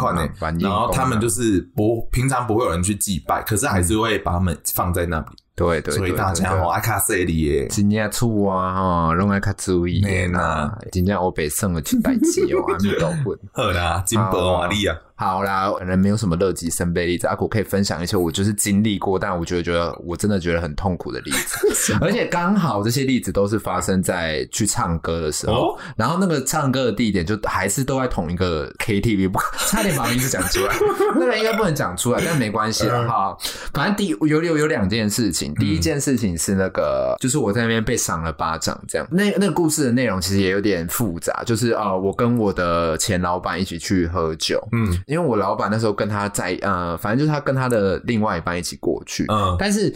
[0.60, 5.26] 然后他们就是不平常不会有人去祭拜，可是还是会把他们放在那里。
[5.58, 8.76] 对对，所以大家吼爱较细里耶，真正厝啊
[9.08, 10.72] 吼，拢爱较注意呐。
[10.92, 13.36] 真正我被算了去代志哦，阿弥陀佛。
[13.52, 14.96] 好啦，金箔瓦利啊。
[15.20, 30.76] 好啦，可能没有什么乐极生悲例子，阿古可以分享一些我就是经历过，但我觉得觉得我真的觉得很痛苦的例子， 而且刚好这些例子都是发生在去唱歌的时候，然后那个唱歌的地点就还是都在同一个 KTV，不差点把名字讲出来，
[31.20, 33.36] 那个应该不能讲出来，但没关系哈。
[33.74, 39.08] 反正第有有有两件事情，第一件事情是那个就是我在那边被赏了巴掌，这样。
[39.10, 44.96] 那那个故事的内容其实也有点复杂，就是呃，我跟我的前老板一起去喝酒，嗯。
[45.08, 49.94] 因为我老板那时候跟他在呃，反正就是他跟他的另外一半一起过去，嗯，但是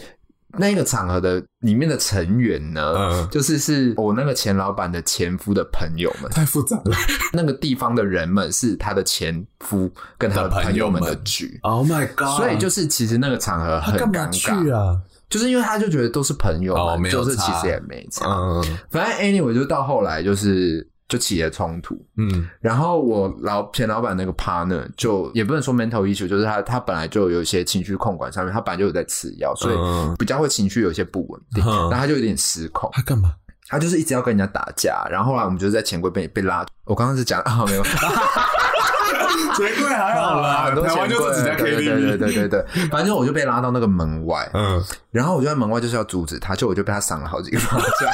[0.58, 6.96] 那个场合的里面的成员呢，嗯，就是是我那个前老板的前夫的朋友们，太复杂了。
[7.32, 11.58] 那个地方的人们是他的前夫跟他的朋友们的局。
[11.62, 12.36] Oh my god！
[12.38, 14.98] 所以就是其实那个场合很尴尬啊，
[15.28, 18.26] 就是因为他就觉得都是朋友嘛，就是其实也没差。
[18.26, 20.88] 嗯，反正 anyway 就到后来就是。
[21.12, 29.76] 就起了冲突，嗯，然后我老前老板那个 partner 就也不能说 mental issue，就是他他本来就有一些情绪控管上面，他本来就有在吃药，所以
[30.16, 32.88] 比较会情绪有一些不稳定，然后他就有点失控。
[32.94, 33.34] 他干嘛？
[33.68, 36.64] 他就是一直要跟人家打架，然后后来我们就是在钱柜被被拉。
[36.84, 37.82] 我刚刚是讲啊，没有，
[39.54, 41.18] 钱柜还好啦， 很多钱柜，
[41.58, 48.10] 对对对对对对，反正我就被拉到那个门外，嗯，然后我就在门外就是要阻止他，就我就被他赏了好几个巴掌。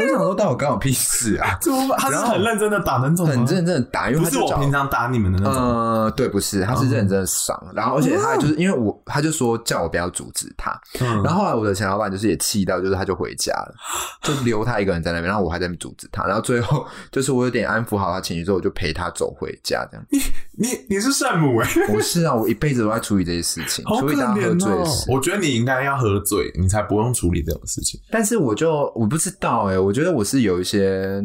[0.00, 1.58] 我想说，但我关我屁事啊！
[1.98, 5.62] 他是很认真的打那种，很认真的打，因为他是我平常打你们的那种。
[5.62, 7.62] 呃，对，不是，他是认真的赏。
[7.74, 10.78] 然后，而且他就是因为我，他就说叫我不要阻止他。
[11.24, 13.74] 然后后来我的前老板就是也气到，就是他就回家了，
[14.22, 16.24] 就留他一个人在那边，然后我还在那边阻止他。
[16.24, 19.86] 然后最后就是我有点安抚好他情绪之后，我就陪他走回家。
[19.90, 20.18] 这样，你
[20.56, 21.68] 你你是圣母哎！
[21.88, 25.10] 不是啊，我一辈子都在处理这些事情，处理他喝醉的事。
[25.10, 28.00] 我觉得你应该要喝醉，你才不用处理这种事情。
[28.10, 29.80] 但是我就我不知道哎。
[29.80, 31.20] 我我觉得我是有一些。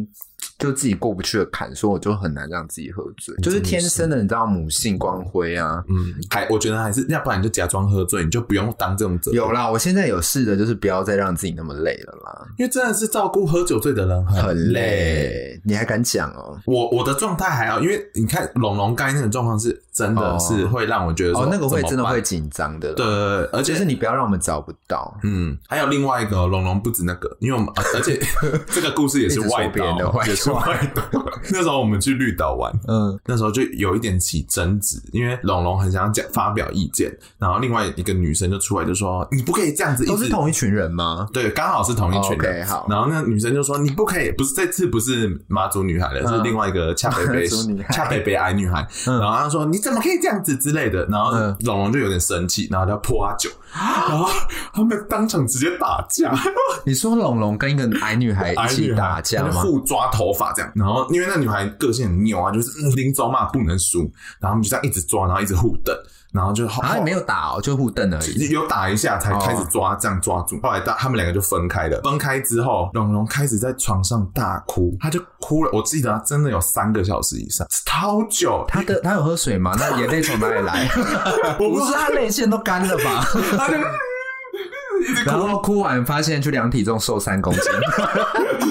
[0.58, 5.84] 就自己过不去的坎，所以我就很难让自己喝醉，就是天生的，你知道母性光辉啊。
[5.90, 9.32] 嗯，还我觉得还是要不然你就假装喝醉，你就不用当这种责。
[9.32, 12.48] 有啦，我现在有试的，就是不要再让自己那么累了啦。
[12.58, 16.58] 因为真的是照顾喝酒醉的人很累，你还敢讲哦？
[16.66, 22.94] 我我的状态还好，因为你看龙龙刚才那种状况是真的是会让我觉得说哦，那个会真的会紧张的。
[22.94, 25.18] 对对对，而且是你不要让我们找不到。
[25.24, 28.20] 嗯，还有另外一个龙龙不止那个，因为我们而且
[28.72, 31.04] 这个故事也是外边的，也是块多。
[31.52, 41.28] 那时候我们去绿岛玩，嗯，那时候就有一点起争执，因为龙龙很想讲发表意见，然后另外一个女生就出来就说：“你不可以这样子。”都是同一群人吗？
[41.34, 42.66] 对，刚好是同一群人。
[42.90, 47.48] 然后那女生就说：“你不可以，不是这次不是妈祖女孩的，是另外一个恰北北
[47.92, 51.32] 恰北北矮女孩。”然后她说：“你怎么可以这样子之类的？”然后
[51.62, 54.28] 龙龙就有点生气，然后就泼他酒，然后
[54.74, 56.34] 他们当场直接打架。
[56.86, 59.62] 你说龙龙跟一个矮女孩 一起打架吗？
[59.62, 60.72] 互抓头发这样。
[60.76, 64.00] 然后因为那女孩个性很拗啊，就是临走嘛不能输，
[64.40, 65.96] 然后他们就这样一直抓，然后一直互瞪。
[66.36, 68.50] 然后就好像没有打哦，就互瞪而已。
[68.50, 70.60] 有打一下才开始抓，这样抓住。
[70.62, 72.02] 后来大他们两个就分开了。
[72.04, 75.72] 分开之后，龙龙开始在床上大哭，他就哭了。
[75.72, 78.66] 我记得他真的有三个小时以上，超久。
[78.68, 79.74] 他的他有喝水吗？
[79.80, 80.88] 那眼泪从哪里来？
[81.58, 83.26] 不是他泪腺都干了吧？
[85.26, 87.62] 然后哭完发现去量体重瘦三公斤，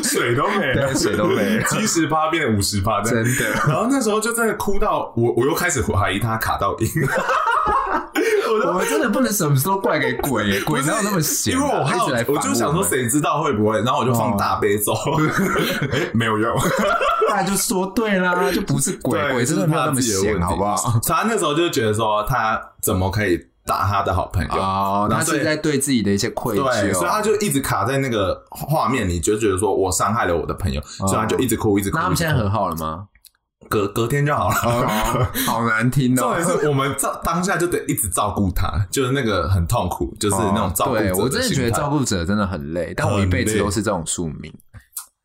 [0.03, 3.51] 水都没了，水都没了，七十趴变五十趴，真的。
[3.69, 6.89] 然后那时候就在哭到我，我又开始怀疑他卡到阴。
[8.67, 11.55] 我们真的不能什么时候怪给鬼，鬼哪有那么闲？
[11.55, 14.93] 因为我好，我就想说谁知道会不会，然后我就放大悲咒，
[15.93, 16.57] 哎，没有用，
[17.29, 20.77] 大家就说对啦，就不是 鬼，鬼真的没有那么闲，好不好？
[21.07, 24.55] 他那时候就觉得说，他怎么可以打他的好朋友？
[24.55, 31.97] 哦，他是在对自己的一些愧疚，所以他就一直卡在那个画面里，就觉得说我伤害了我的朋友，所以他就一直哭，一直哭。
[31.97, 33.07] 那他们现在和好了吗？
[33.69, 36.17] 隔隔天就好了，哦，好难听哦。
[36.17, 41.01] 重点是我们照当下就得一直照顾他，就是那个很痛苦，就是那种照顾者。
[41.01, 44.53] 对，我真的觉得照顾者真的很累，但我一辈子都是这种宿命。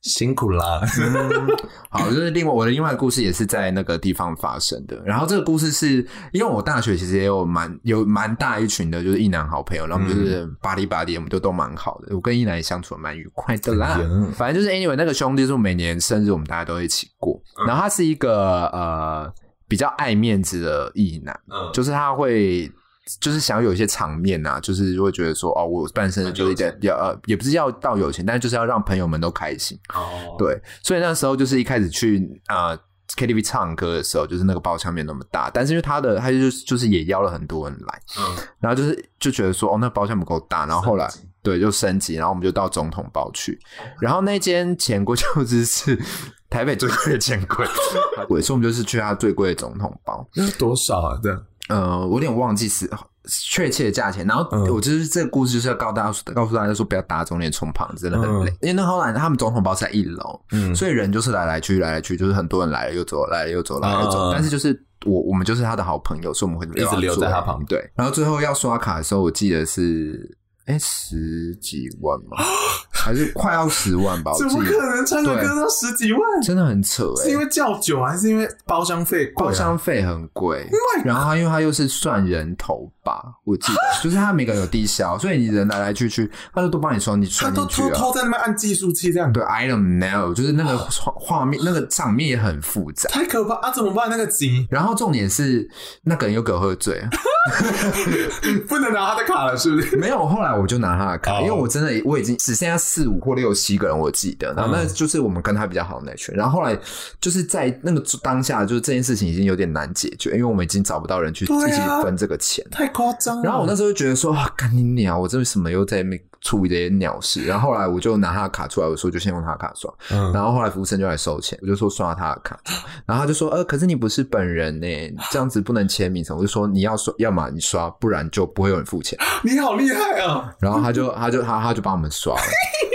[0.01, 1.57] 辛苦啦，嗯，
[1.89, 4.95] 好，就是另外我的另外一个故事也是在那个地方发生的。
[5.03, 5.97] 然后这个故事是
[6.31, 12.15] 因为我大学其实也有蛮有蛮大一群的，就是异男好朋友，然后我们就是巴黎巴黎，我们就都蛮好的。
[12.15, 13.99] 我跟异男也相处的蛮愉快的啦。
[14.33, 17.37] 反正就是 anyway，那个兄弟是每年生日我们大家都一起过。
[17.67, 19.29] 然后他是一个呃
[19.67, 21.37] 比较爱面子的异男，
[21.73, 22.71] 就是他会。
[23.19, 29.79] 就是想要有一些场面呐、啊，就是会觉得说，哦，我办生日就一点要呃，也不是要到有钱，但是就是要让朋友们都开心。
[29.93, 32.79] 哦，对，所以那时候就是一开始去啊、呃、
[33.15, 41.09] KTV 唱歌的时候，就是那个包厢没那么大，但是因为他的他就就是也邀了很多人来，嗯，然后就是就觉得说，哦，那包厢不够大，然后后来
[41.41, 43.59] 对就升级，然后我们就到总统包去，
[43.99, 45.99] 然后那间钱柜就是是
[46.49, 47.65] 台北最贵的钱柜，
[48.27, 51.19] 所以我们就是去他最贵的总统包，那多少啊？
[51.23, 51.43] 这样。
[51.69, 52.89] 呃，我有点忘记是
[53.25, 54.27] 确切的价钱。
[54.27, 58.51] 然后我就是这个故事就是要告大家，告诉大家说不要打肿脸充胖子，真的很累。
[58.61, 64.31] 因为那后来他们总统包是在一楼，嗯，所以人就是来来去来来去，就是很多人来了又走，来了又走，来了又走。
[64.33, 67.67] 但是就是我我们就是他的好朋友，所以我们会一直留在他旁边。
[67.67, 70.37] 对，然后最后要刷卡的时候，我记得是。
[70.69, 72.37] 哎，十几万吗？
[72.91, 74.31] 还是快要十万吧？
[74.37, 76.21] 怎么可能唱个歌都十几万？
[76.43, 77.23] 真的很扯哎！
[77.23, 79.25] 是因为叫酒还是因为包厢费？
[79.35, 80.69] 包厢费很贵，
[81.03, 87.81] 然后他因为他又是算人头吧，我记得 就是他每个人有低消，所以你人来来去去，他就都帮你算，你算进去。
[87.81, 89.31] 他都偷偷在那边按计数器这样。
[89.33, 90.77] 对，I don't know，就是那个
[91.15, 93.71] 画面那个场面也很复杂，太可怕啊！
[93.71, 94.07] 怎么办？
[94.09, 95.67] 那个急，然后重点是
[96.03, 97.01] 那个人又给我喝醉，
[98.67, 99.95] 不能拿他的卡了，是不是？
[99.97, 100.49] 没有，后来。
[100.59, 104.53] 我就拿他的卡，因为我真的我已经只剩下四五或六七个人，我记得。
[104.55, 106.35] 然后那就是我们跟他比较好的那群。
[106.35, 106.77] 然后后来
[107.21, 113.41] 就是在那个当下，就是这件事情已经有点难解决，因为我们已经找不到人去一起分这个钱，太夸张。
[113.41, 115.17] 然后我那时候就觉得说，啊，干你娘！
[115.19, 117.45] 我这为什么又在那边处理这些鸟事？
[117.45, 119.93] 然后后来我就拿他的卡出来，我说就先用他的卡刷。
[120.33, 122.59] 然后后来服务生就来收钱，我就说刷他的卡。
[123.05, 124.87] 然后他就说，呃，可是你不是本人呢，
[125.31, 126.39] 这样子不能签名什么。
[126.39, 129.17] 我就说你要刷，要么你刷，不然就不会有人付钱。
[129.43, 130.53] 你好厉害啊！
[130.59, 132.41] 然后他就他就他他就帮我们刷了，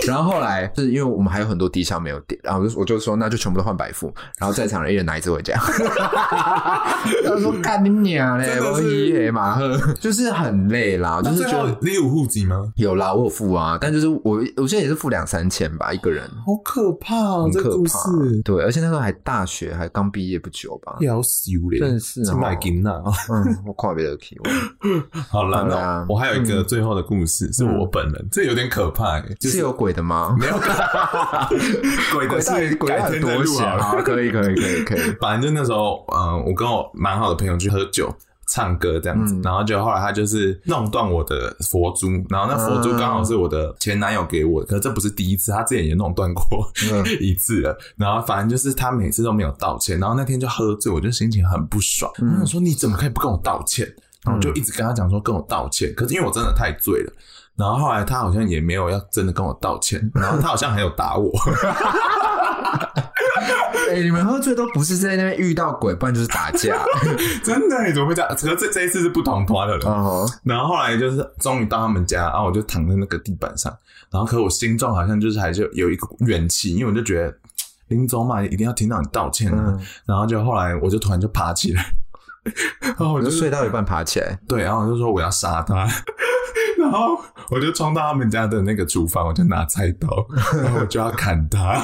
[0.07, 5.55] 然后后来是因为我们还有很多低消没有点，然后我就我就说那就全部都换白富，然后在场人一人拿一支回家。
[7.27, 12.73] 他说 干你娘嘞，我一夜马赫，就是很累啦，就是觉得你有户籍吗？
[12.77, 17.99] 有啦，我有付啊，但就是我我现在也是付两三千吧一个人，好可怕哦，很可怕。
[18.45, 24.37] 对，而且那时候还大学，还刚毕业不久吧，要死嘞，真是啊，买金呐，嗯，我跨别的 key，
[25.29, 28.29] 好了，那我还有一个最后的故事，是我本人。
[28.31, 30.37] 这有点可怕，是有鬼的吗？
[30.39, 30.59] 没有，
[32.13, 33.57] 鬼的是改天再录。
[34.05, 35.01] 可以，可以，可以，可以。
[35.21, 38.15] 反正就那时候，嗯，我跟我蛮好的朋友去喝酒、
[38.49, 46.71] 唱歌这样子，然后就后来他就是弄断我的佛珠，然后那佛珠刚好是我的前男友给我的，可是这不是第一次，他之前也弄断过
[47.21, 47.77] 一次了。
[47.97, 52.11] 然后反正就是他每次都没有道歉，然后那天就喝醉，我就心情很不爽。
[52.41, 53.87] 我说你怎么可以不跟我道歉？
[54.25, 57.13] 然后就一直跟他讲说跟我道歉，可是因为我真的太醉了。
[57.57, 61.31] 然后后来他好像也没有要真的跟我道歉，然后他好像还有打我，
[63.91, 66.77] 哎、欸，你们喝醉都不是在那边遇到鬼，不然就是打架。
[67.45, 67.87] 真的？
[67.87, 68.29] 你怎么会这样？
[68.31, 69.87] 可是这这一次是不同团的人。
[69.87, 70.39] 哦、uh，huh.
[70.43, 73.73] 然后后来就是终于到他们家，然后我就躺在那个地板上，
[74.11, 77.33] 然后可我心中好像就是还是有一个怨气，因为我就觉得
[77.89, 79.65] 临走嘛，一定要听到你道歉啊。
[79.69, 81.85] 嗯、然后就后来我就突然就爬起来，
[82.81, 85.87] 然后我就，就睡到一半爬起来，对，然后我就说我要杀他。
[86.85, 87.19] 然后
[87.51, 90.27] 我就冲到他们家的那个厨房，我就拿菜刀，
[90.63, 91.83] 然后我就要砍他。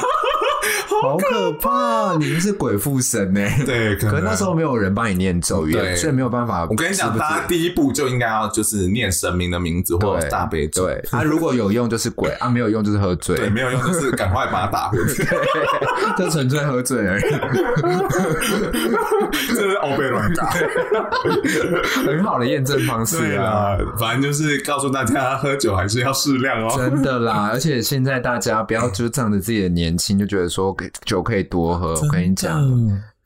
[1.02, 2.16] 好可怕！
[2.18, 3.40] 你们是鬼附身呢？
[3.64, 6.66] 对，可是那时候没有人帮你念咒语，所以没有办法。
[6.68, 10.84] 我跟你讲，大家第一步就应该要就是念神明的名字或者大悲咒。
[10.84, 13.36] 对，啊，如果有用就是鬼，啊，没有用就是喝醉。
[13.36, 15.26] 对，没有用就是赶快把他打回去。
[16.18, 17.22] 就纯粹喝醉而已。
[19.48, 20.52] 这是欧贝乱打，
[22.06, 23.76] 很好的验证方式啊。
[23.98, 26.74] 反正就是告诉大家，喝酒还是要适量哦。
[26.76, 30.89] 真的啦，而且现在大家不要就仗着自己的年轻就觉得说给。
[31.04, 32.68] 酒可以多喝，我跟你讲。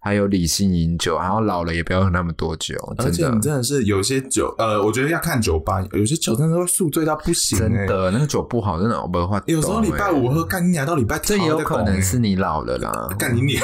[0.04, 2.74] 还有理性饮酒，然后老了也不要喝那么多酒。
[2.98, 7.58] 而且你真的是有些酒，呃，我觉得要看酒吧，有些酒真的会宿醉到不行。
[7.58, 9.42] 真的，那个酒不好，真的没话。
[9.46, 13.08] 有时候礼拜五喝，干你娘到礼拜，这也有可能是你老了啦。
[13.18, 13.62] 干你娘！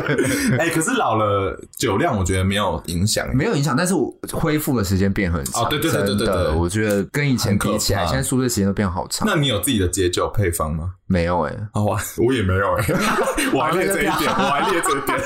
[0.58, 5.64] 哎，可是老了酒量我觉得没有影响，没有影响，但是我恢复的时间变很长。
[5.64, 9.28] 哦，对对对对对，我觉得跟以前比起来，现在宿醉时间都变好长。
[9.28, 10.92] 那你有自己的解酒配方吗？
[11.06, 12.86] 没有哎，好啊，我也没有哎，
[13.52, 15.20] 我还列这一点，我还列这一点，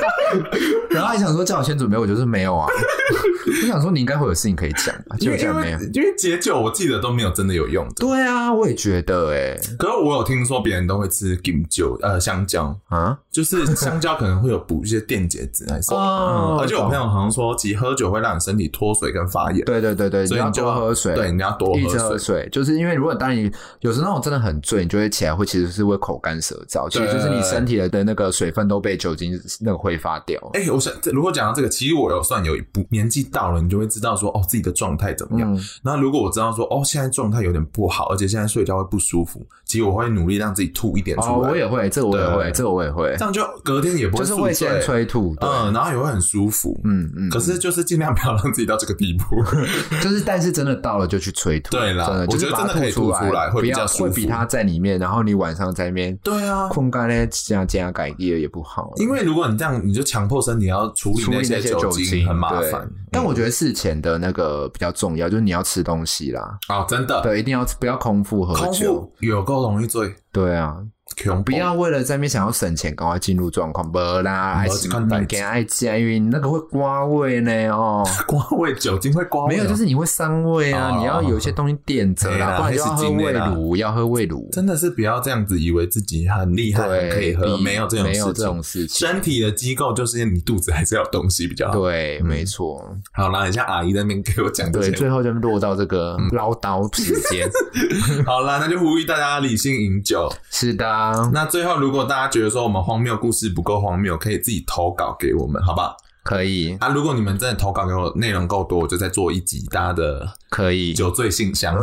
[0.90, 1.28] 然后还想。
[1.38, 2.66] 说叫我先准备，我就是没有啊。
[3.46, 5.78] 我想说你应该会有事情可以讲吧，结果讲没有。
[5.92, 7.94] 因为解酒，我记得都没有真的有用的。
[7.96, 9.56] 对啊，我也觉得哎。
[9.78, 16.58] 可是我有听说别人都会吃金酒，呃，香蕉啊， 就是香蕉可能会有补一些电解质还是什么。
[16.60, 19.64] 而且我朋友好像说，其实喝酒会让你身体脱水跟发炎。
[19.64, 21.14] 对对对对，所以你就要喝水。
[21.14, 22.48] 对，你要多喝水。
[22.50, 30.37] 就是因为如果当你有时候那种真的很醉，你就会起来会其实是会口干舌燥，其实就是你身体的的那个水分都被酒精那个挥发掉。
[30.52, 35.54] 哎，我想如果讲到这个，其实我有算有一步，年纪到了，你就会知道说，哦，自己的状态怎么样。
[35.54, 41.32] 嗯、那如果我知道说，哦，现在状态有点不好，而且现在睡觉会不舒服，其实我会努力让自己吐一点出来。
[41.32, 43.14] 哦，我也会，这个我也会，这个我也会。
[43.18, 46.78] 这样就隔天也不会，就是会先催吐，嗯，然后也会很舒服。
[46.84, 47.28] 嗯嗯。
[47.28, 49.42] 嗯可是就是尽量不要让自己到这个地步。
[50.02, 51.70] 就是，但是真的到了就去催吐。
[51.70, 54.04] 对啦，真的，我觉得真的可以吐出来，会比较舒服。
[54.04, 58.92] 会比它在里面，然后你晚上在里面，对啊，困干呢加加改也也不好。
[58.96, 62.88] 因为如果你这样，你就强迫身体要处理那些酒精，很麻烦。
[63.10, 66.58] 但我觉得事前的那个比较重要，就是你要吃东西啦。
[66.68, 70.14] 哦，真的，对，一定要不要空腹喝酒，有够容易醉。
[70.30, 70.76] 对啊。
[71.44, 92.84] 不要为了在那边想要省钱，赶快进入状况，不啦，还是慢点爱加，因为那个会刮胃呢哦， 刮胃，酒精会刮胃，没有，就是你会伤胃啊，你要有一些东西垫着啦，不然就要喝胃乳，要喝胃乳，真的是不要这样子，以为自己很厉害，可以喝，没有这种没有这种事情，身体的机构就是你肚子还是要东西比较好，对，没错。
[93.12, 97.50] 好啦，等一下阿姨在那边给我讲，对，最后就落到这个唠叨时间，
[98.24, 100.86] 好啦，那就呼吁大家理性饮酒，是的，
[101.32, 101.78] 那最后。
[101.78, 105.96] 如果大家觉得说我们荒谬故事不够荒谬，可以自己投稿给我们，好不好？
[106.28, 106.88] 可以啊。
[106.88, 111.74] 如果你们真的投稿给我内容够多，我就再做一集大家的可以酒醉信箱，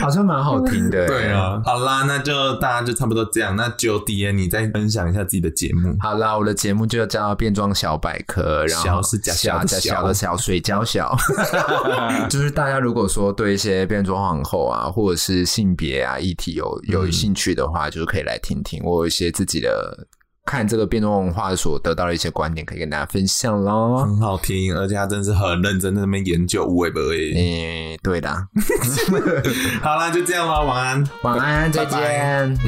[0.00, 1.06] 好像蛮好听的。
[1.06, 3.54] 对啊，好啦，那就大家就差不多这样。
[3.54, 5.96] 那就 D N，你再分享一下自己的节目。
[6.00, 11.16] 好啦，我的节目就叫变装小百科，然后小是假小的小的小水饺小，
[12.28, 18.82] 就是大家如果说对一些变装皇后啊，或者是性别啊议题有有兴趣的话，嗯、就是可以来听听。
[18.82, 20.08] 我有一些自己的。
[20.44, 24.04] 看这个变装文化所得到的一些观点，可以跟大家分享咯。
[24.04, 27.32] 很好听，而且他真是很认真在那边研究，无为不为。
[27.32, 28.28] 诶，对的。
[29.80, 32.58] 好啦，就这样吧，晚安，晚安，再见。